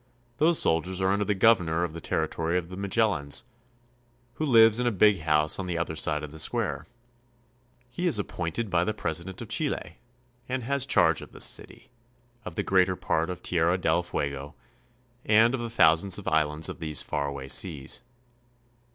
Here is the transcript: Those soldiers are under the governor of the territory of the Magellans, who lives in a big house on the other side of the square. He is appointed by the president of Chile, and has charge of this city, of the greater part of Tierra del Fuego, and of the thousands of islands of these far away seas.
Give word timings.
Those 0.37 0.57
soldiers 0.57 0.99
are 0.99 1.09
under 1.11 1.25
the 1.25 1.35
governor 1.35 1.83
of 1.83 1.93
the 1.93 2.01
territory 2.01 2.57
of 2.57 2.69
the 2.69 2.75
Magellans, 2.75 3.43
who 4.33 4.45
lives 4.47 4.79
in 4.79 4.87
a 4.87 4.91
big 4.91 5.19
house 5.19 5.59
on 5.59 5.67
the 5.67 5.77
other 5.77 5.95
side 5.95 6.23
of 6.23 6.31
the 6.31 6.39
square. 6.39 6.87
He 7.91 8.07
is 8.07 8.17
appointed 8.17 8.71
by 8.71 8.83
the 8.83 8.95
president 8.95 9.43
of 9.43 9.49
Chile, 9.49 9.99
and 10.49 10.63
has 10.63 10.87
charge 10.87 11.21
of 11.21 11.33
this 11.33 11.45
city, 11.45 11.91
of 12.45 12.55
the 12.55 12.63
greater 12.63 12.95
part 12.95 13.29
of 13.29 13.43
Tierra 13.43 13.77
del 13.77 14.01
Fuego, 14.01 14.55
and 15.23 15.53
of 15.53 15.59
the 15.61 15.69
thousands 15.69 16.17
of 16.17 16.27
islands 16.27 16.67
of 16.67 16.79
these 16.79 17.03
far 17.03 17.27
away 17.27 17.47
seas. 17.47 18.01